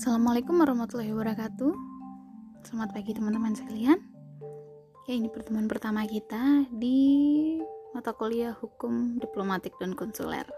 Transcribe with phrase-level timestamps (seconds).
[0.00, 1.76] Assalamualaikum warahmatullahi wabarakatuh.
[2.64, 4.00] Selamat pagi teman-teman sekalian.
[5.04, 7.60] Ya, ini pertemuan pertama kita di
[7.92, 10.48] mata kuliah Hukum Diplomatik dan Konsuler.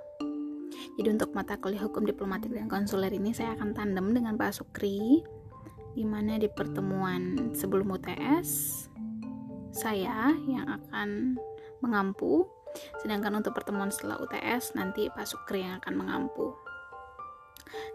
[0.94, 5.26] Jadi untuk mata kuliah Hukum Diplomatik dan Konsuler ini saya akan tandem dengan Pak Sukri
[5.98, 8.46] di mana di pertemuan sebelum UTS
[9.74, 11.34] saya yang akan
[11.82, 12.46] mengampu
[13.02, 16.54] sedangkan untuk pertemuan setelah UTS nanti Pak Sukri yang akan mengampu.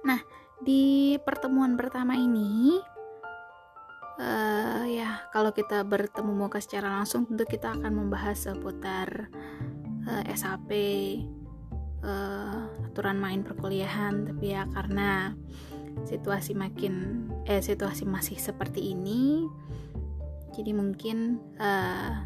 [0.03, 0.19] Nah,
[0.61, 2.81] di pertemuan pertama ini
[4.17, 9.29] uh, ya kalau kita bertemu muka secara langsung tentu kita akan membahas seputar
[10.09, 10.69] uh, eh, SAP
[12.01, 14.33] uh, eh, aturan main perkuliahan.
[14.33, 15.35] Tapi ya karena
[16.05, 19.49] situasi makin eh situasi masih seperti ini
[20.53, 22.21] jadi mungkin uh,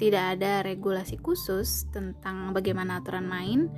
[0.00, 3.68] tidak ada regulasi khusus tentang bagaimana aturan main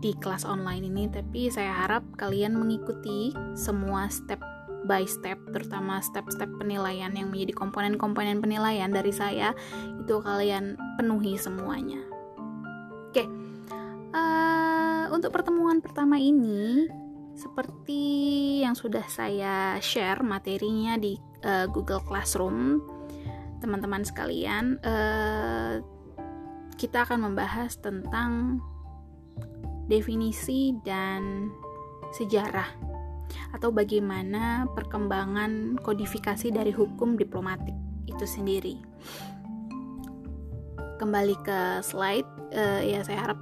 [0.00, 4.40] di kelas online ini tapi saya harap kalian mengikuti semua step
[4.88, 9.52] by step terutama step-step penilaian yang menjadi komponen-komponen penilaian dari saya
[10.00, 12.00] itu kalian penuhi semuanya.
[13.12, 13.28] Oke
[14.16, 16.88] uh, untuk pertemuan pertama ini
[17.36, 18.02] seperti
[18.60, 22.80] yang sudah saya share materinya di uh, Google Classroom
[23.60, 25.80] teman-teman sekalian uh,
[26.80, 28.60] kita akan membahas tentang
[29.90, 31.50] definisi dan
[32.14, 32.70] sejarah
[33.50, 37.74] atau bagaimana perkembangan kodifikasi dari hukum diplomatik
[38.06, 38.78] itu sendiri.
[41.02, 43.40] Kembali ke slide, uh, ya saya harap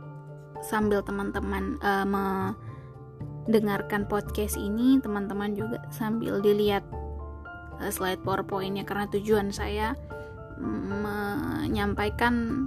[0.64, 6.86] sambil teman-teman uh, mendengarkan podcast ini, teman-teman juga sambil dilihat
[7.82, 9.92] uh, slide PowerPoint-nya karena tujuan saya
[10.58, 12.66] menyampaikan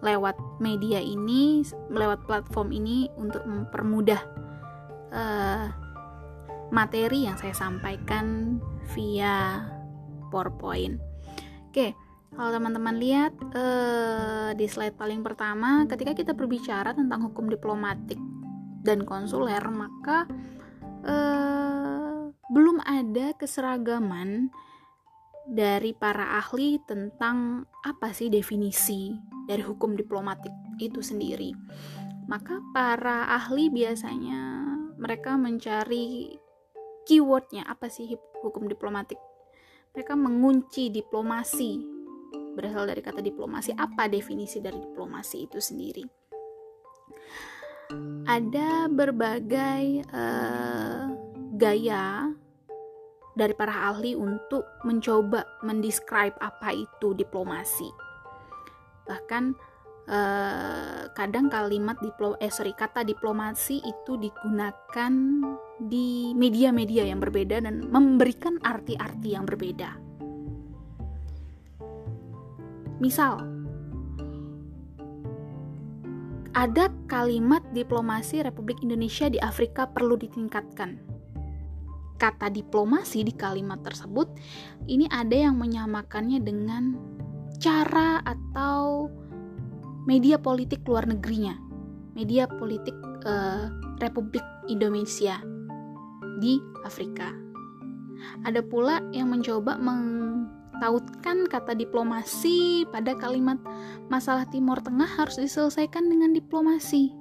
[0.00, 4.20] lewat media ini, lewat platform ini untuk mempermudah
[5.12, 5.66] uh,
[6.72, 8.56] materi yang saya sampaikan
[8.96, 9.66] via
[10.32, 10.96] PowerPoint.
[11.70, 11.94] Oke,
[12.34, 18.18] kalau teman-teman lihat uh, di slide paling pertama, ketika kita berbicara tentang hukum diplomatik
[18.80, 20.24] dan konsuler, maka
[21.04, 24.50] uh, belum ada keseragaman
[25.50, 29.10] dari para ahli tentang apa sih definisi
[29.50, 31.50] dari hukum diplomatik itu sendiri.
[32.30, 34.62] Maka para ahli biasanya
[34.94, 36.38] mereka mencari
[37.02, 38.14] keywordnya apa sih
[38.46, 39.18] hukum diplomatik.
[39.90, 41.82] Mereka mengunci diplomasi
[42.54, 43.74] berasal dari kata diplomasi.
[43.74, 46.06] Apa definisi dari diplomasi itu sendiri?
[48.30, 51.10] Ada berbagai uh,
[51.58, 52.29] gaya
[53.34, 57.88] dari para ahli untuk mencoba mendescribe apa itu diplomasi.
[59.06, 59.44] Bahkan
[60.10, 65.12] eh, kadang kalimat diplo eh sorry kata diplomasi itu digunakan
[65.80, 69.96] di media-media yang berbeda dan memberikan arti-arti yang berbeda.
[73.00, 73.40] Misal,
[76.52, 81.19] ada kalimat diplomasi Republik Indonesia di Afrika perlu ditingkatkan
[82.20, 84.28] kata diplomasi di kalimat tersebut
[84.84, 87.00] ini ada yang menyamakannya dengan
[87.56, 89.08] cara atau
[90.04, 91.56] media politik luar negerinya.
[92.12, 92.92] Media politik
[93.24, 93.72] uh,
[94.04, 95.40] Republik Indonesia
[96.44, 97.32] di Afrika.
[98.44, 103.56] Ada pula yang mencoba mentautkan kata diplomasi pada kalimat
[104.12, 107.16] masalah Timur Tengah harus diselesaikan dengan diplomasi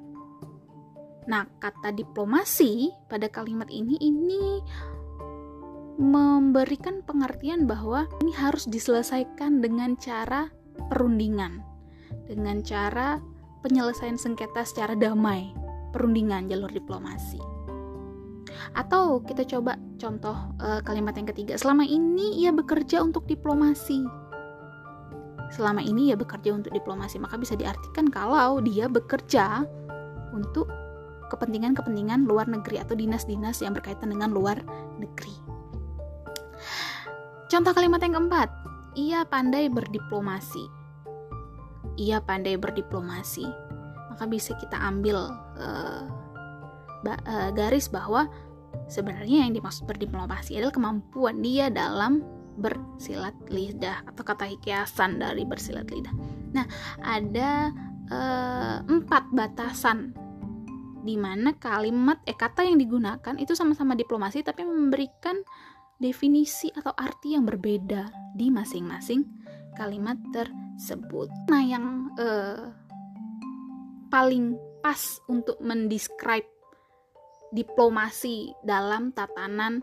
[1.29, 4.65] Nah, kata diplomasi pada kalimat ini ini
[5.99, 10.47] memberikan pengertian bahwa ini harus diselesaikan dengan cara
[10.87, 11.59] perundingan,
[12.23, 13.19] dengan cara
[13.59, 15.51] penyelesaian sengketa secara damai,
[15.91, 17.43] perundingan jalur diplomasi.
[18.79, 24.07] Atau kita coba contoh uh, kalimat yang ketiga, selama ini ia bekerja untuk diplomasi.
[25.51, 29.67] Selama ini ia bekerja untuk diplomasi, maka bisa diartikan kalau dia bekerja
[30.31, 30.71] untuk
[31.27, 34.61] kepentingan-kepentingan luar negeri atau dinas-dinas yang berkaitan dengan luar
[35.01, 35.48] negeri.
[37.49, 38.49] Contoh kalimat yang keempat,
[38.93, 40.69] ia pandai berdiplomasi.
[41.97, 43.45] Ia pandai berdiplomasi.
[44.13, 45.17] Maka bisa kita ambil
[45.57, 46.03] uh,
[47.55, 48.27] garis bahwa
[48.91, 52.21] sebenarnya yang dimaksud berdiplomasi adalah kemampuan dia dalam
[52.59, 56.11] bersilat lidah atau kata hikiasan dari bersilat lidah.
[56.51, 56.67] Nah,
[56.99, 57.71] ada
[58.11, 60.11] uh, empat batasan
[60.99, 65.39] di mana kalimat eh kata yang digunakan itu sama-sama diplomasi tapi memberikan
[65.99, 69.27] definisi atau arti yang berbeda di masing-masing
[69.75, 71.27] kalimat tersebut.
[71.51, 72.71] Nah, yang eh,
[74.09, 76.47] paling pas untuk mendescribe
[77.49, 79.81] diplomasi dalam tatanan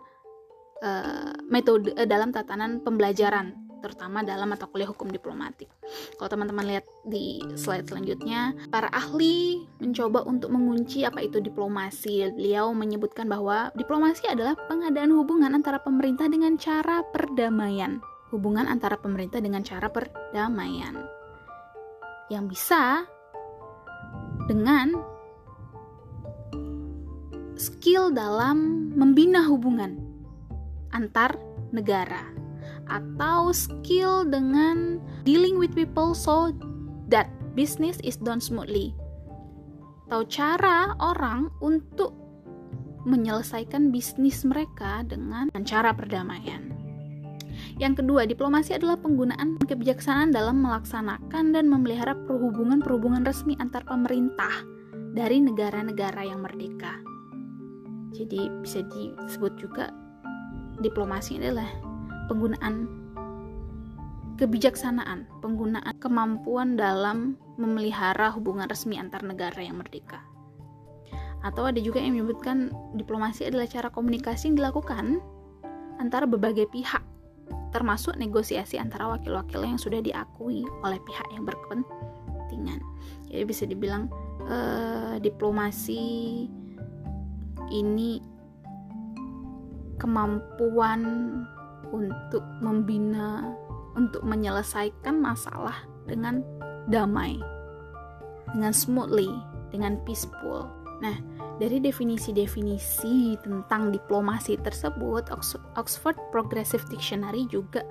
[0.82, 5.70] uh, metode uh, dalam tatanan pembelajaran terutama dalam mata kuliah hukum diplomatik.
[6.16, 12.28] Kalau teman-teman lihat di slide selanjutnya, para ahli mencoba untuk mengunci apa itu diplomasi.
[12.34, 18.02] Beliau menyebutkan bahwa diplomasi adalah pengadaan hubungan antara pemerintah dengan cara perdamaian.
[18.34, 20.98] Hubungan antara pemerintah dengan cara perdamaian.
[22.26, 23.06] Yang bisa
[24.50, 24.98] dengan
[27.56, 29.96] skill dalam membina hubungan
[30.92, 31.40] antar
[31.72, 32.35] negara
[32.86, 36.54] atau skill dengan dealing with people so
[37.10, 38.94] that business is done smoothly.
[40.06, 42.14] Tahu cara orang untuk
[43.06, 46.74] menyelesaikan bisnis mereka dengan cara perdamaian.
[47.76, 54.64] Yang kedua, diplomasi adalah penggunaan kebijaksanaan dalam melaksanakan dan memelihara perhubungan-perhubungan resmi antar pemerintah
[55.16, 57.00] dari negara-negara yang merdeka.
[58.12, 59.92] Jadi bisa disebut juga
[60.80, 61.68] diplomasi adalah
[62.26, 63.06] penggunaan
[64.36, 70.20] kebijaksanaan, penggunaan kemampuan dalam memelihara hubungan resmi antar negara yang merdeka.
[71.40, 75.24] Atau ada juga yang menyebutkan diplomasi adalah cara komunikasi yang dilakukan
[75.96, 77.00] antara berbagai pihak,
[77.72, 82.80] termasuk negosiasi antara wakil-wakil yang sudah diakui oleh pihak yang berkepentingan.
[83.32, 84.12] Jadi bisa dibilang
[84.44, 86.04] eh, diplomasi
[87.72, 88.20] ini
[89.96, 91.00] kemampuan
[91.92, 93.54] untuk membina,
[93.94, 96.42] untuk menyelesaikan masalah dengan
[96.86, 97.38] damai,
[98.54, 99.30] dengan smoothly,
[99.74, 100.70] dengan peaceful.
[101.04, 101.16] Nah,
[101.60, 105.28] dari definisi-definisi tentang diplomasi tersebut,
[105.76, 107.84] Oxford Progressive Dictionary juga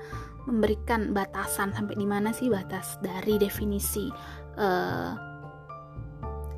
[0.50, 4.10] memberikan batasan sampai di mana sih batas dari definisi
[4.58, 5.14] uh,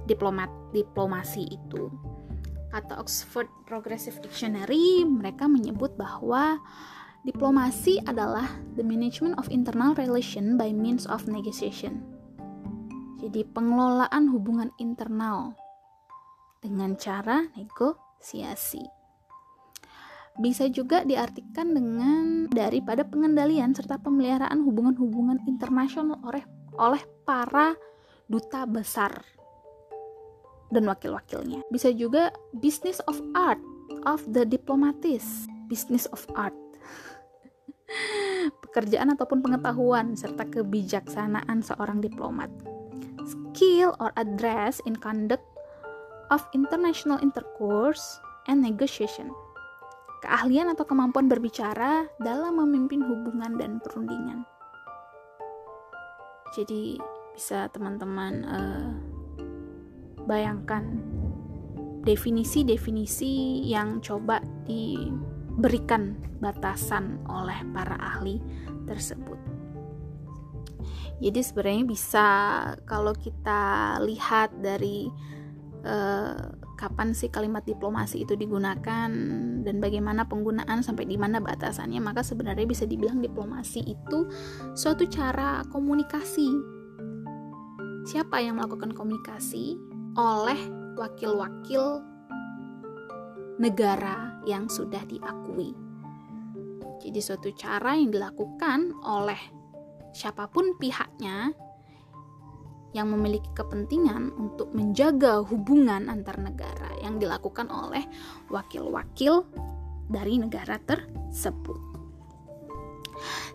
[0.08, 1.92] diplomat diplomasi itu.
[2.72, 6.60] Kata Oxford Progressive Dictionary, mereka menyebut bahwa
[7.28, 8.48] Diplomasi adalah
[8.80, 12.00] the management of internal relation by means of negotiation.
[13.20, 15.52] Jadi pengelolaan hubungan internal
[16.64, 18.80] dengan cara negosiasi.
[20.40, 26.48] Bisa juga diartikan dengan daripada pengendalian serta pemeliharaan hubungan-hubungan internasional oleh
[26.80, 27.76] oleh para
[28.32, 29.12] duta besar
[30.72, 31.60] dan wakil-wakilnya.
[31.76, 32.32] Bisa juga
[32.64, 33.60] business of art
[34.08, 36.56] of the diplomatist, business of art
[38.68, 42.52] pekerjaan ataupun pengetahuan serta kebijaksanaan seorang diplomat.
[43.24, 45.44] Skill or address in conduct
[46.30, 48.20] of international intercourse
[48.52, 49.32] and negotiation.
[50.22, 54.44] Keahlian atau kemampuan berbicara dalam memimpin hubungan dan perundingan.
[56.56, 56.98] Jadi
[57.38, 58.90] bisa teman-teman uh,
[60.26, 60.84] bayangkan
[62.02, 65.12] definisi-definisi yang coba di
[65.58, 68.38] diberikan batasan oleh para ahli
[68.86, 69.42] tersebut.
[71.18, 72.28] Jadi sebenarnya bisa
[72.86, 75.10] kalau kita lihat dari
[75.82, 76.46] eh,
[76.78, 79.10] kapan sih kalimat diplomasi itu digunakan
[79.66, 84.30] dan bagaimana penggunaan sampai di mana batasannya, maka sebenarnya bisa dibilang diplomasi itu
[84.78, 86.54] suatu cara komunikasi.
[88.06, 89.74] Siapa yang melakukan komunikasi
[90.14, 90.62] oleh
[91.02, 92.17] wakil-wakil
[93.58, 95.74] negara yang sudah diakui.
[96.98, 99.38] Jadi suatu cara yang dilakukan oleh
[100.14, 101.54] siapa pun pihaknya
[102.96, 108.02] yang memiliki kepentingan untuk menjaga hubungan antar negara yang dilakukan oleh
[108.50, 109.46] wakil-wakil
[110.10, 111.78] dari negara tersebut.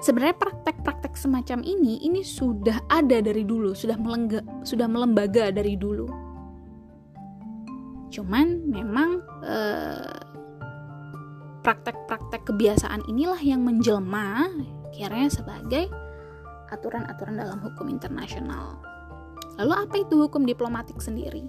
[0.02, 6.32] Sebenarnya praktek-praktek semacam ini ini sudah ada dari dulu, sudah melengga, sudah melembaga dari dulu
[8.12, 9.24] Cuman memang
[11.62, 14.50] praktek-praktek kebiasaan inilah yang menjelma
[14.92, 15.88] kiranya sebagai
[16.70, 18.80] aturan-aturan dalam hukum internasional.
[19.60, 21.44] Lalu apa itu hukum diplomatik sendiri?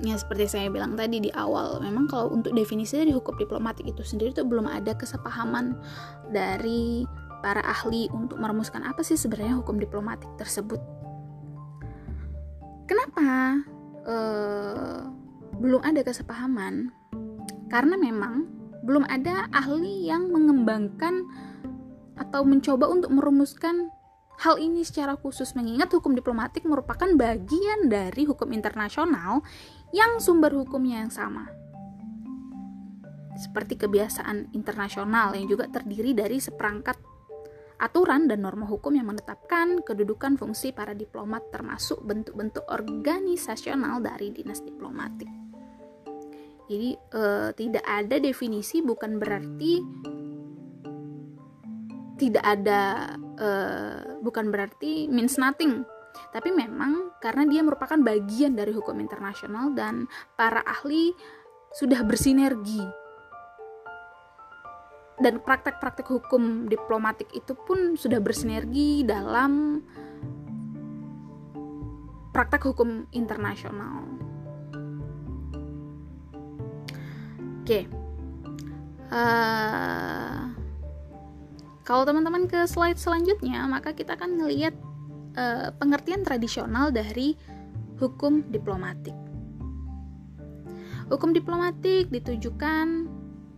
[0.00, 4.00] Ya seperti saya bilang tadi di awal, memang kalau untuk definisi dari hukum diplomatik itu
[4.00, 5.76] sendiri itu belum ada kesepahaman
[6.32, 7.04] dari
[7.44, 10.80] para ahli untuk merumuskan apa sih sebenarnya hukum diplomatik tersebut.
[12.88, 13.60] Kenapa?
[14.06, 15.19] uh,
[15.60, 16.88] belum ada kesepahaman
[17.68, 18.48] karena memang
[18.80, 21.28] belum ada ahli yang mengembangkan
[22.16, 23.92] atau mencoba untuk merumuskan
[24.40, 29.44] hal ini secara khusus mengingat hukum diplomatik merupakan bagian dari hukum internasional
[29.92, 31.48] yang sumber hukumnya yang sama.
[33.36, 36.96] Seperti kebiasaan internasional yang juga terdiri dari seperangkat
[37.80, 44.60] aturan dan norma hukum yang menetapkan kedudukan fungsi para diplomat termasuk bentuk-bentuk organisasional dari dinas
[44.60, 45.39] diplomatik.
[46.70, 49.82] Jadi uh, tidak ada definisi bukan berarti
[52.14, 53.10] tidak ada
[53.42, 55.82] uh, bukan berarti means nothing.
[56.30, 60.06] Tapi memang karena dia merupakan bagian dari hukum internasional dan
[60.38, 61.10] para ahli
[61.74, 62.82] sudah bersinergi
[65.20, 69.84] dan praktek-praktek hukum diplomatik itu pun sudah bersinergi dalam
[72.32, 74.08] praktek hukum internasional.
[77.70, 77.86] Oke,
[79.14, 80.42] uh,
[81.86, 84.74] kalau teman-teman ke slide selanjutnya, maka kita akan ngelihat
[85.38, 87.38] uh, pengertian tradisional dari
[88.02, 89.14] hukum diplomatik.
[91.14, 93.06] Hukum diplomatik ditujukan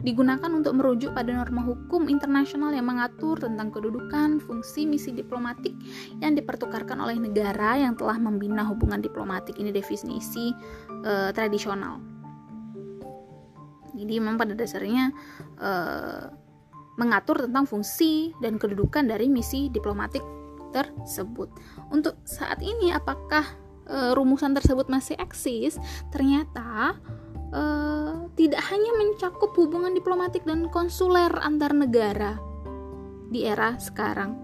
[0.04, 5.73] digunakan untuk merujuk pada norma hukum internasional yang mengatur tentang kedudukan, fungsi, misi diplomatik
[6.21, 9.57] yang dipertukarkan oleh negara yang telah membina hubungan diplomatik.
[9.57, 10.52] Ini definisi
[11.00, 12.12] uh, tradisional.
[13.92, 15.12] Jadi memang pada dasarnya
[15.61, 16.32] uh,
[16.96, 20.20] mengatur tentang fungsi dan kedudukan dari misi diplomatik
[20.72, 21.52] tersebut.
[21.92, 23.44] Untuk saat ini apakah
[23.88, 25.76] uh, rumusan tersebut masih eksis?
[26.12, 26.96] Ternyata
[27.52, 32.40] uh, tidak hanya mencakup hubungan diplomatik dan konsuler antar negara
[33.32, 34.37] di era sekarang.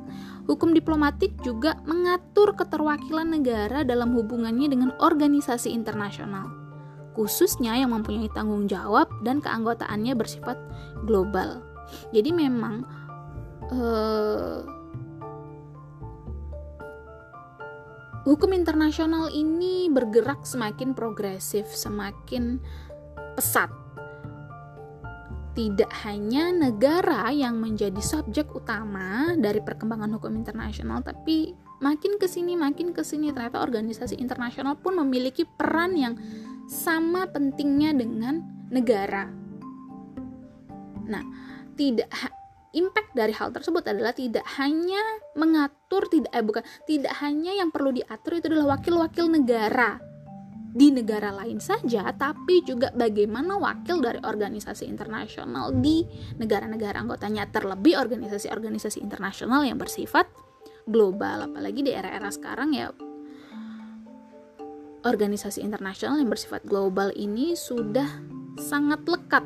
[0.48, 6.48] Hukum diplomatik juga mengatur keterwakilan negara dalam hubungannya dengan organisasi internasional,
[7.18, 10.54] khususnya yang mempunyai tanggung jawab dan keanggotaannya bersifat
[11.02, 11.58] global.
[12.14, 12.86] Jadi memang
[13.74, 14.62] uh,
[18.22, 22.62] hukum internasional ini bergerak semakin progresif, semakin
[23.34, 23.74] pesat.
[25.58, 31.50] Tidak hanya negara yang menjadi subjek utama dari perkembangan hukum internasional, tapi
[31.82, 36.14] makin ke sini makin ke sini ternyata organisasi internasional pun memiliki peran yang
[36.68, 39.26] sama pentingnya dengan negara.
[41.08, 41.24] Nah,
[41.74, 42.12] tidak
[42.76, 45.00] impact dari hal tersebut adalah tidak hanya
[45.32, 49.96] mengatur tidak eh bukan tidak hanya yang perlu diatur itu adalah wakil-wakil negara
[50.68, 56.04] di negara lain saja, tapi juga bagaimana wakil dari organisasi internasional di
[56.36, 60.28] negara-negara anggotanya, terlebih organisasi-organisasi internasional yang bersifat
[60.84, 62.92] global, apalagi di era-era sekarang ya
[65.08, 68.06] organisasi internasional yang bersifat global ini sudah
[68.60, 69.44] sangat lekat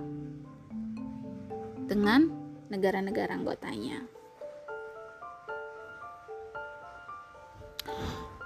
[1.86, 2.28] dengan
[2.68, 4.11] negara-negara anggotanya.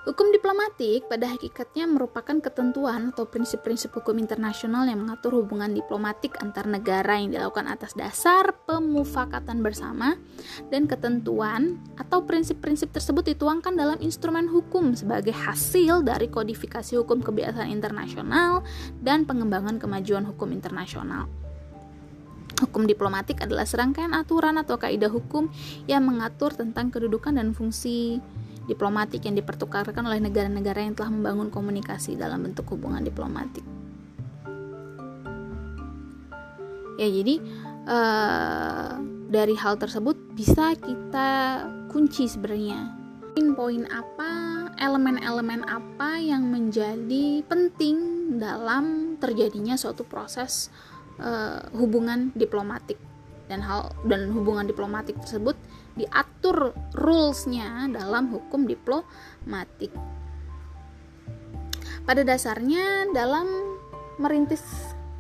[0.07, 6.71] Hukum diplomatik pada hakikatnya merupakan ketentuan atau prinsip-prinsip hukum internasional yang mengatur hubungan diplomatik antar
[6.71, 10.15] negara yang dilakukan atas dasar pemufakatan bersama
[10.71, 17.67] dan ketentuan atau prinsip-prinsip tersebut dituangkan dalam instrumen hukum sebagai hasil dari kodifikasi hukum kebiasaan
[17.67, 18.63] internasional
[19.03, 21.27] dan pengembangan kemajuan hukum internasional.
[22.63, 25.51] Hukum diplomatik adalah serangkaian aturan atau kaidah hukum
[25.91, 28.23] yang mengatur tentang kedudukan dan fungsi
[28.67, 33.63] diplomatik yang dipertukarkan oleh negara-negara yang telah membangun komunikasi dalam bentuk hubungan diplomatik.
[36.97, 37.39] Ya, jadi
[37.87, 38.91] uh,
[39.29, 42.97] dari hal tersebut bisa kita kunci sebenarnya
[43.37, 44.33] poin-poin apa,
[44.81, 50.73] elemen-elemen apa yang menjadi penting dalam terjadinya suatu proses
[51.21, 52.97] uh, hubungan diplomatik
[53.47, 55.55] dan hal dan hubungan diplomatik tersebut
[55.97, 59.91] diatur rulesnya dalam hukum diplomatik.
[62.07, 63.49] Pada dasarnya dalam
[64.23, 64.63] merintis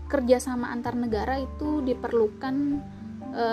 [0.06, 2.56] kerjasama antar negara itu diperlukan
[3.35, 3.47] e,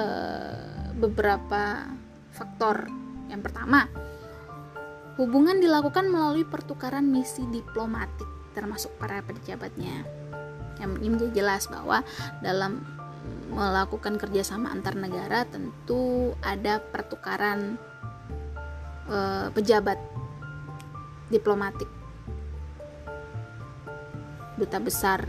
[1.02, 1.90] beberapa
[2.30, 2.86] faktor.
[3.34, 3.90] Yang pertama,
[5.18, 10.06] hubungan dilakukan melalui pertukaran misi diplomatik termasuk para pejabatnya.
[10.78, 12.06] Yang ini jelas bahwa
[12.46, 12.86] dalam
[13.54, 17.78] melakukan kerjasama antar negara tentu ada pertukaran
[19.06, 19.18] e,
[19.54, 20.02] pejabat
[21.30, 21.88] diplomatik
[24.58, 25.26] duta besar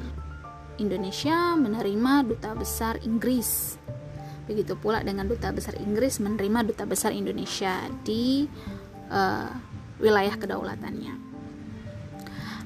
[0.80, 3.76] Indonesia menerima duta besar Inggris.
[4.44, 8.48] Begitu pula dengan duta besar Inggris menerima duta besar Indonesia di
[9.12, 9.20] e,
[10.00, 11.33] wilayah kedaulatannya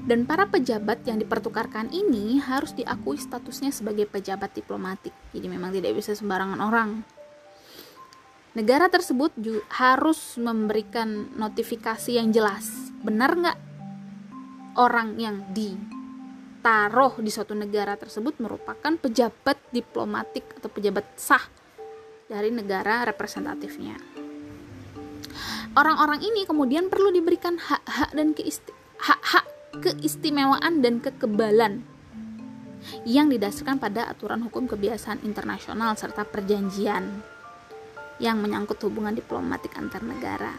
[0.07, 5.11] dan para pejabat yang dipertukarkan ini harus diakui statusnya sebagai pejabat diplomatik.
[5.35, 6.89] Jadi memang tidak bisa sembarangan orang.
[8.55, 12.91] Negara tersebut juga harus memberikan notifikasi yang jelas.
[13.03, 13.57] Benar nggak
[14.79, 21.43] orang yang ditaruh di suatu negara tersebut merupakan pejabat diplomatik atau pejabat sah
[22.25, 23.99] dari negara representatifnya.
[25.77, 28.33] Orang-orang ini kemudian perlu diberikan hak-hak dan
[28.97, 31.85] hak-hak keistimewaan dan kekebalan
[33.03, 37.21] yang didasarkan pada aturan hukum kebiasaan internasional serta perjanjian
[38.19, 40.55] yang menyangkut hubungan diplomatik antar negara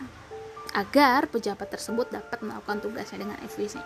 [0.70, 3.38] agar pejabat tersebut dapat melakukan tugasnya dengan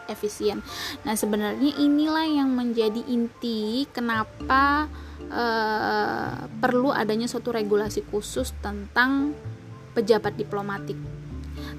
[0.08, 0.60] efisien.
[1.02, 4.88] Nah, sebenarnya inilah yang menjadi inti kenapa
[5.32, 9.32] uh, perlu adanya suatu regulasi khusus tentang
[9.96, 11.23] pejabat diplomatik.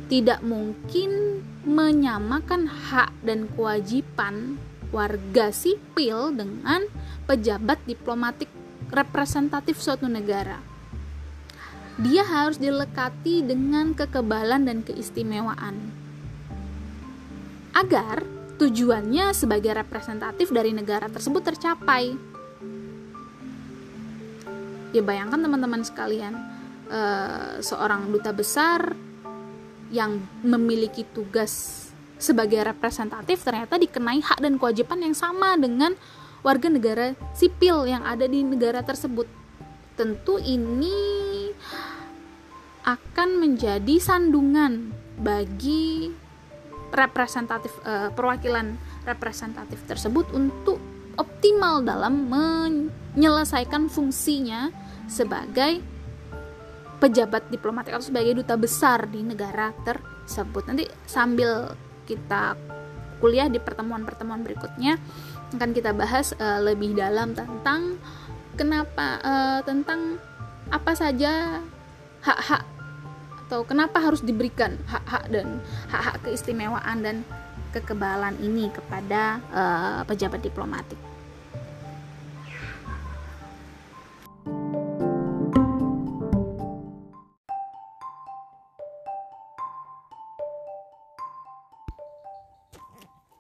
[0.06, 4.62] Tidak mungkin menyamakan hak dan kewajiban
[4.94, 6.86] warga sipil dengan
[7.26, 8.48] pejabat diplomatik
[8.94, 10.76] representatif suatu negara
[11.96, 15.80] dia harus dilekati dengan kekebalan dan keistimewaan.
[17.72, 18.24] Agar
[18.60, 22.12] tujuannya sebagai representatif dari negara tersebut tercapai.
[24.92, 26.36] Ya bayangkan teman-teman sekalian,
[26.88, 28.96] uh, seorang duta besar
[29.94, 35.94] yang memiliki tugas sebagai representatif ternyata dikenai hak dan kewajiban yang sama dengan
[36.42, 39.28] warga negara sipil yang ada di negara tersebut.
[39.96, 41.50] Tentu ini
[42.86, 46.14] akan menjadi sandungan bagi
[46.94, 50.78] representatif uh, perwakilan representatif tersebut untuk
[51.16, 54.70] optimal dalam menyelesaikan fungsinya
[55.10, 55.95] sebagai
[57.06, 60.66] pejabat diplomatik atau sebagai duta besar di negara tersebut.
[60.66, 61.78] Nanti sambil
[62.10, 62.58] kita
[63.22, 64.98] kuliah di pertemuan-pertemuan berikutnya
[65.54, 68.02] akan kita bahas uh, lebih dalam tentang
[68.58, 70.18] kenapa uh, tentang
[70.74, 71.62] apa saja
[72.26, 72.66] hak-hak
[73.46, 75.62] atau kenapa harus diberikan hak-hak dan
[75.94, 77.22] hak-hak keistimewaan dan
[77.70, 80.98] kekebalan ini kepada uh, pejabat diplomatik.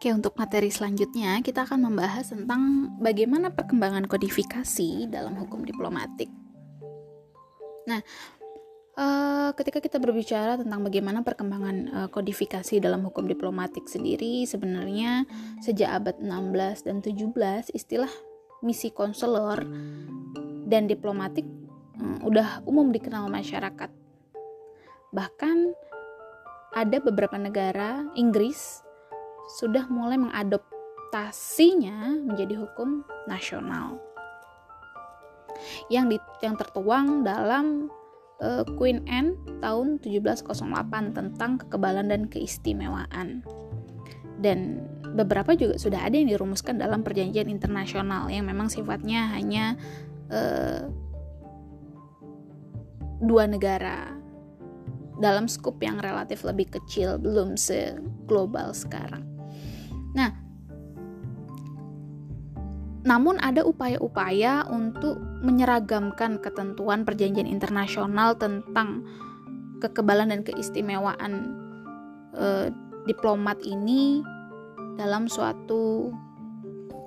[0.05, 6.29] Oke, untuk materi selanjutnya kita akan membahas tentang bagaimana perkembangan kodifikasi dalam hukum diplomatik.
[7.89, 8.05] Nah,
[8.95, 15.27] Uh, ketika kita berbicara tentang bagaimana perkembangan uh, kodifikasi dalam hukum diplomatik sendiri, sebenarnya
[15.59, 18.07] sejak abad 16 dan 17 istilah
[18.63, 19.67] misi konselor
[20.71, 21.43] dan diplomatik
[21.99, 23.91] um, udah umum dikenal masyarakat.
[25.11, 25.57] Bahkan
[26.71, 28.84] ada beberapa negara Inggris
[29.45, 34.01] sudah mulai mengadoptasinya menjadi hukum nasional.
[35.88, 37.88] Yang di, yang tertuang dalam
[38.43, 43.45] uh, Queen Anne tahun 1708 tentang kekebalan dan keistimewaan.
[44.36, 44.84] Dan
[45.15, 49.79] beberapa juga sudah ada yang dirumuskan dalam perjanjian internasional yang memang sifatnya hanya
[50.27, 50.91] uh,
[53.23, 54.12] dua negara
[55.23, 59.34] dalam skup yang relatif lebih kecil, belum seglobal sekarang.
[60.15, 60.32] Nah,
[63.06, 69.06] namun ada upaya-upaya untuk menyeragamkan ketentuan perjanjian internasional tentang
[69.84, 71.54] kekebalan dan keistimewaan
[72.34, 72.73] e,
[73.06, 74.25] diplomat ini
[74.97, 76.10] dalam suatu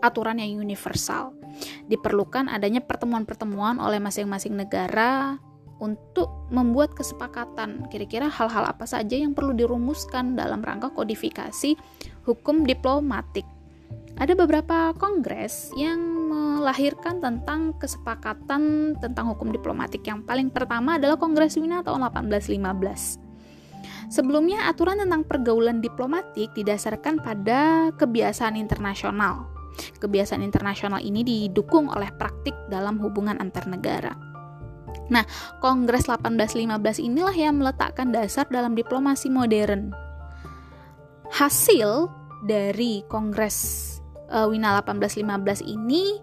[0.04, 1.34] aturan yang universal.
[1.90, 5.42] Diperlukan adanya pertemuan-pertemuan oleh masing-masing negara
[5.78, 11.78] untuk membuat kesepakatan kira-kira hal-hal apa saja yang perlu dirumuskan dalam rangka kodifikasi
[12.26, 13.46] hukum diplomatik
[14.18, 20.02] ada beberapa kongres yang melahirkan tentang kesepakatan tentang hukum diplomatik.
[20.02, 23.22] Yang paling pertama adalah Kongres Wina tahun 1815.
[24.10, 29.46] Sebelumnya, aturan tentang pergaulan diplomatik didasarkan pada kebiasaan internasional.
[30.02, 34.27] Kebiasaan internasional ini didukung oleh praktik dalam hubungan antar negara.
[35.08, 35.24] Nah,
[35.64, 39.92] Kongres 1815 inilah yang meletakkan dasar dalam diplomasi modern.
[41.32, 42.08] Hasil
[42.44, 43.98] dari Kongres
[44.32, 46.20] uh, Wina 1815 ini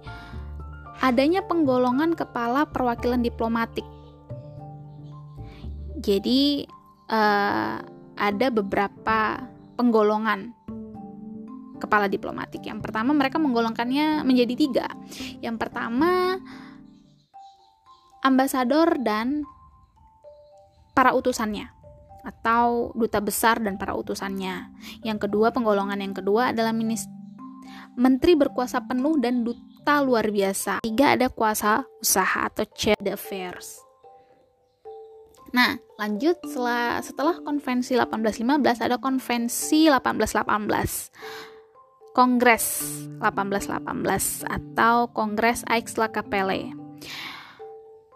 [1.02, 3.86] adanya penggolongan kepala perwakilan diplomatik.
[6.00, 6.66] Jadi
[7.10, 7.82] uh,
[8.16, 9.42] ada beberapa
[9.76, 10.54] penggolongan
[11.82, 12.64] kepala diplomatik.
[12.64, 14.88] Yang pertama mereka menggolongkannya menjadi tiga.
[15.44, 16.40] Yang pertama
[18.26, 19.46] ambasador dan
[20.98, 21.70] para utusannya
[22.26, 24.74] atau duta besar dan para utusannya.
[25.06, 27.14] Yang kedua penggolongan yang kedua adalah minister
[27.96, 30.82] menteri berkuasa penuh dan duta luar biasa.
[30.82, 33.86] Tiga ada kuasa usaha atau chef d'affaires.
[35.56, 41.14] Nah, lanjut setelah, setelah konvensi 1815 ada konvensi 1818.
[42.16, 42.80] Kongres
[43.20, 46.72] 1818 atau Kongres Aix-la-Chapelle.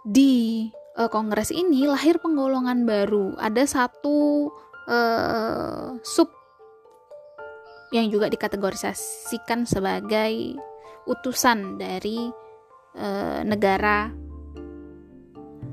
[0.10, 0.65] Di
[0.98, 3.38] uh, kongres ini lahir penggolongan baru.
[3.38, 4.50] Ada satu
[4.89, 6.34] uh, sub
[7.93, 10.58] yang juga dikategorisasikan sebagai
[11.06, 12.30] utusan dari
[12.98, 14.10] uh, negara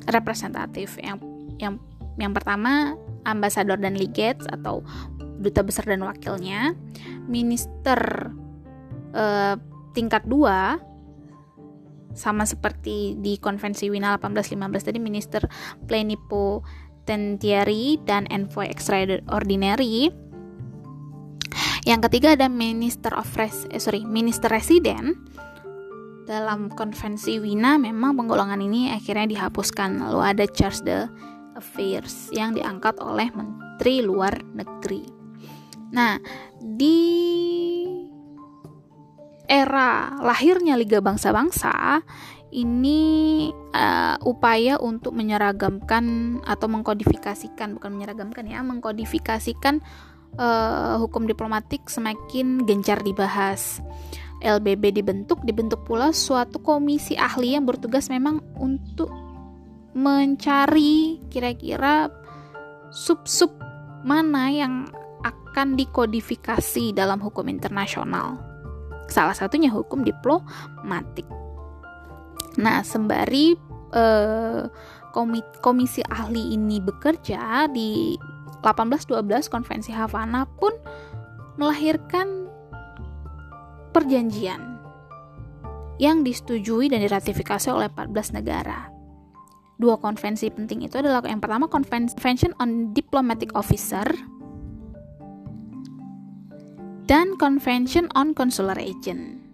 [0.08, 1.16] representatif yang
[1.56, 1.74] yang
[2.16, 4.80] yang pertama ambasador dan legates atau
[5.40, 6.72] duta besar dan wakilnya,
[7.28, 8.32] minister
[9.12, 9.56] uh,
[9.92, 10.95] tingkat 2
[12.16, 15.44] sama seperti di konvensi Wina 1815 tadi minister
[15.84, 20.10] plenipotentiary dan envoy extraordinary.
[21.86, 25.14] Yang ketiga ada minister of res eh, sorry minister resident.
[26.26, 30.02] Dalam konvensi Wina memang penggolongan ini akhirnya dihapuskan.
[30.02, 31.06] Lalu ada charge the
[31.54, 35.06] affairs yang diangkat oleh menteri luar negeri.
[35.94, 36.18] Nah
[36.58, 36.98] di
[39.46, 42.02] era lahirnya Liga Bangsa-Bangsa
[42.54, 43.00] ini
[43.74, 49.82] uh, upaya untuk menyeragamkan atau mengkodifikasikan bukan menyeragamkan ya mengkodifikasikan
[50.38, 53.82] uh, hukum diplomatik semakin gencar dibahas.
[54.36, 59.08] LBB dibentuk, dibentuk pula suatu komisi ahli yang bertugas memang untuk
[59.96, 62.12] mencari kira-kira
[62.92, 63.48] sub-sub
[64.04, 64.92] mana yang
[65.24, 68.45] akan dikodifikasi dalam hukum internasional.
[69.06, 71.26] Salah satunya hukum diplomatik.
[72.58, 73.54] Nah, sembari
[73.92, 74.62] eh,
[75.62, 78.16] komisi ahli ini bekerja di
[78.60, 80.74] 1812 Konvensi Havana pun
[81.56, 82.50] melahirkan
[83.96, 84.76] perjanjian
[85.96, 88.92] yang disetujui dan diratifikasi oleh 14 negara.
[89.76, 94.04] Dua konvensi penting itu adalah yang pertama Convention on Diplomatic Officer
[97.06, 99.46] dan Convention on Consular Agent.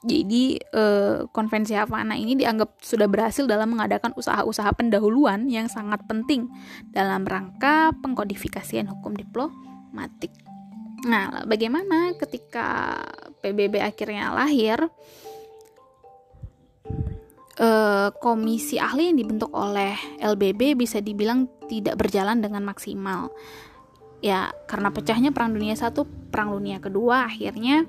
[0.00, 6.48] Jadi eh, konvensi Havana ini dianggap sudah berhasil dalam mengadakan usaha-usaha pendahuluan yang sangat penting
[6.88, 10.32] dalam rangka pengkodifikasian hukum diplomatik.
[11.04, 12.96] Nah, bagaimana ketika
[13.44, 14.88] PBB akhirnya lahir?
[17.60, 23.28] Eh, komisi ahli yang dibentuk oleh LBB bisa dibilang tidak berjalan dengan maksimal.
[24.24, 27.84] Ya, karena pecahnya Perang Dunia I, Perang Dunia Kedua, akhirnya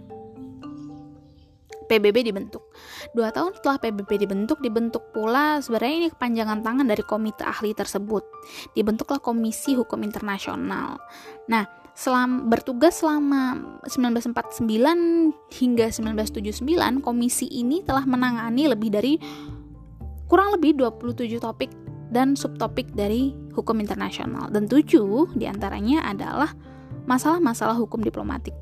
[1.92, 2.72] PBB dibentuk.
[3.12, 8.24] Dua tahun setelah PBB dibentuk, dibentuk pula sebenarnya ini kepanjangan tangan dari komite ahli tersebut.
[8.72, 11.04] Dibentuklah Komisi Hukum Internasional.
[11.52, 13.60] Nah, selam, bertugas selama
[13.92, 19.20] 1949 hingga 1979, komisi ini telah menangani lebih dari
[20.32, 21.76] kurang lebih 27 topik
[22.08, 24.48] dan subtopik dari hukum internasional.
[24.48, 26.56] Dan tujuh di antaranya adalah
[27.06, 28.54] masalah-masalah hukum diplomatik.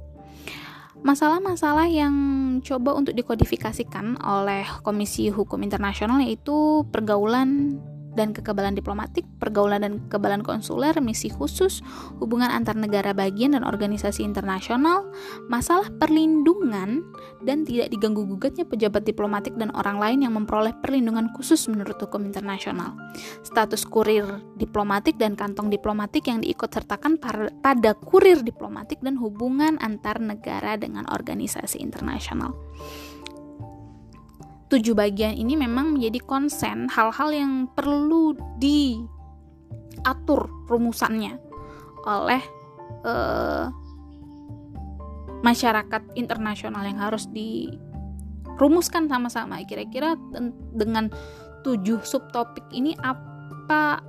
[0.99, 2.15] Masalah-masalah yang
[2.59, 7.79] coba untuk dikodifikasikan oleh Komisi Hukum Internasional yaitu pergaulan
[8.17, 11.85] dan kekebalan diplomatik, pergaulan dan kekebalan konsuler, misi khusus,
[12.17, 15.05] hubungan antar negara bagian dan organisasi internasional,
[15.47, 17.05] masalah perlindungan
[17.45, 22.25] dan tidak diganggu gugatnya pejabat diplomatik dan orang lain yang memperoleh perlindungan khusus menurut hukum
[22.25, 22.97] internasional,
[23.45, 24.25] status kurir
[24.57, 27.17] diplomatik dan kantong diplomatik yang diikut sertakan
[27.61, 32.53] pada kurir diplomatik dan hubungan antar negara dengan organisasi internasional
[34.69, 41.41] tujuh bagian ini memang menjadi konsen hal-hal yang perlu diatur rumusannya
[42.05, 42.41] oleh
[43.03, 43.73] uh,
[45.41, 50.13] masyarakat internasional yang harus dirumuskan sama-sama kira-kira
[50.77, 51.09] dengan
[51.65, 54.05] tujuh subtopik ini apa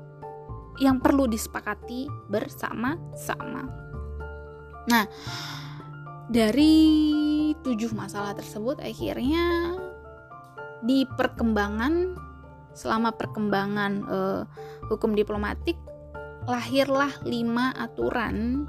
[0.81, 3.69] yang perlu disepakati bersama-sama.
[4.89, 5.05] Nah,
[6.33, 9.77] dari tujuh masalah tersebut akhirnya
[10.85, 12.17] di perkembangan
[12.73, 14.43] selama perkembangan uh,
[14.89, 15.77] hukum diplomatik
[16.49, 18.65] lahirlah lima aturan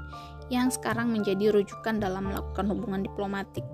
[0.52, 3.64] yang sekarang menjadi rujukan dalam melakukan hubungan diplomatik.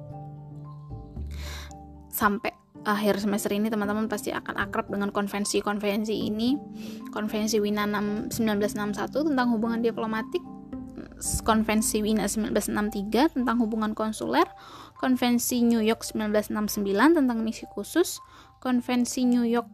[2.15, 2.55] Sampai
[2.87, 6.55] akhir semester ini teman-teman pasti akan akrab dengan konvensi-konvensi ini.
[7.11, 7.91] Konvensi Wina
[8.31, 10.43] 1961 tentang hubungan diplomatik
[11.43, 14.47] konvensi Wina 1963 tentang hubungan konsuler
[14.99, 18.19] Konvensi New York 1969 tentang misi khusus,
[18.59, 19.71] Konvensi New York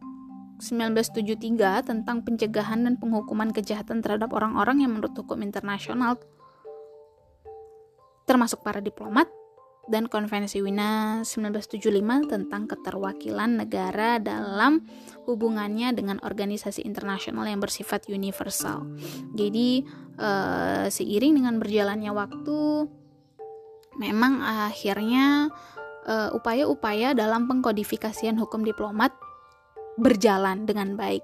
[0.61, 6.15] 1973 tentang pencegahan dan penghukuman kejahatan terhadap orang-orang yang menurut hukum internasional
[8.25, 9.29] termasuk para diplomat
[9.85, 14.81] dan Konvensi Wina 1975 tentang keterwakilan negara dalam
[15.29, 18.81] hubungannya dengan organisasi internasional yang bersifat universal.
[19.37, 19.85] Jadi
[20.17, 22.57] uh, seiring dengan berjalannya waktu
[23.95, 25.49] memang akhirnya
[26.07, 29.15] eh, upaya-upaya dalam pengkodifikasian hukum diplomat
[29.95, 31.23] berjalan dengan baik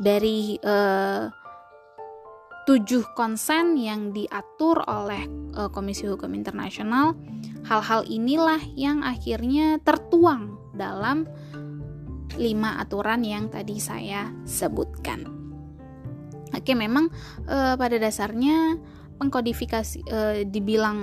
[0.00, 1.28] dari uh,
[2.64, 5.26] tujuh konsen yang diatur oleh
[5.56, 7.16] uh, Komisi Hukum Internasional.
[7.68, 11.28] Hal-hal inilah yang akhirnya tertuang dalam
[12.40, 15.28] lima aturan yang tadi saya sebutkan.
[16.50, 17.12] Oke, memang
[17.46, 18.80] uh, pada dasarnya
[19.20, 20.98] pengkodifikasi uh, dibilang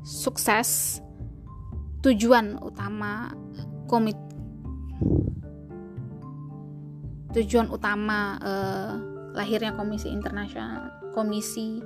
[0.00, 1.00] sukses
[2.00, 3.32] tujuan utama
[3.84, 4.16] komit
[7.36, 8.92] tujuan utama uh,
[9.36, 11.82] lahirnya Komisi Internasional Komisi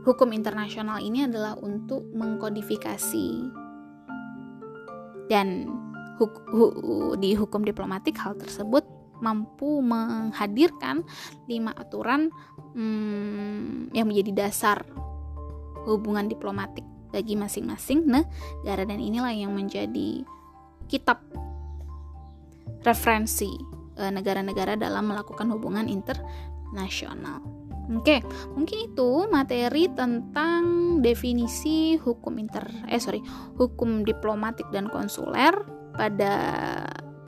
[0.00, 3.52] Hukum Internasional ini adalah untuk mengkodifikasi
[5.28, 5.68] dan
[6.16, 6.64] huk, hu,
[7.20, 8.82] di hukum diplomatik hal tersebut
[9.20, 11.04] mampu menghadirkan
[11.46, 12.32] lima aturan
[12.76, 14.84] hmm, yang menjadi dasar
[15.88, 20.24] hubungan diplomatik bagi masing-masing negara dan inilah yang menjadi
[20.86, 21.20] kitab
[22.84, 27.44] referensi Eh, negara-negara dalam melakukan hubungan internasional.
[27.92, 28.24] Oke,
[28.56, 30.62] mungkin itu materi tentang
[31.04, 33.20] definisi hukum inter eh sorry
[33.60, 35.52] hukum diplomatik dan konsuler
[35.92, 36.32] pada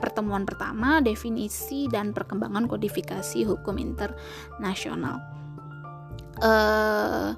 [0.03, 5.23] pertemuan pertama definisi dan perkembangan kodifikasi hukum internasional.
[6.43, 7.31] Uh,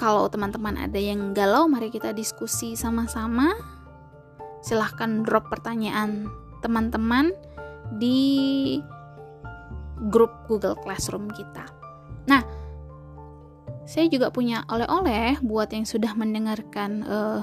[0.00, 3.52] kalau teman-teman ada yang galau, mari kita diskusi sama-sama.
[4.64, 6.32] Silahkan drop pertanyaan
[6.64, 7.36] teman-teman
[8.00, 8.80] di
[10.08, 11.68] grup Google Classroom kita.
[12.30, 12.40] Nah,
[13.84, 17.42] saya juga punya oleh-oleh buat yang sudah mendengarkan uh,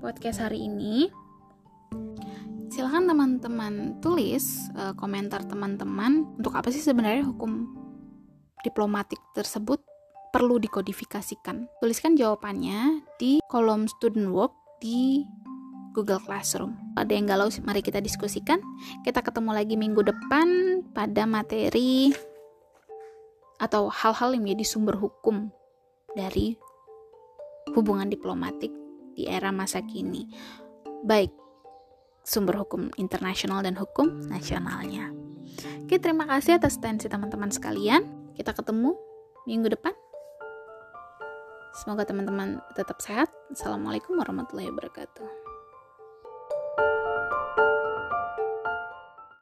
[0.00, 1.23] podcast hari ini.
[2.74, 7.70] Silahkan teman-teman tulis uh, komentar teman-teman untuk apa sih sebenarnya hukum
[8.66, 9.78] diplomatik tersebut
[10.34, 11.70] perlu dikodifikasikan.
[11.78, 14.50] Tuliskan jawabannya di kolom student work
[14.82, 15.22] di
[15.94, 16.74] Google Classroom.
[16.98, 18.58] Ada yang galau, mari kita diskusikan.
[19.06, 22.10] Kita ketemu lagi minggu depan pada materi
[23.62, 25.46] atau hal-hal yang menjadi sumber hukum
[26.18, 26.58] dari
[27.70, 28.74] hubungan diplomatik
[29.14, 30.26] di era masa kini.
[31.06, 31.43] Baik
[32.24, 35.12] sumber hukum internasional dan hukum nasionalnya.
[35.84, 38.32] Oke, terima kasih atas atensi teman-teman sekalian.
[38.34, 38.96] Kita ketemu
[39.44, 39.92] minggu depan.
[41.84, 43.28] Semoga teman-teman tetap sehat.
[43.52, 45.28] Assalamualaikum warahmatullahi wabarakatuh.